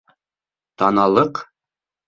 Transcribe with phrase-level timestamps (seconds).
[0.81, 1.45] «Таналыҡ»?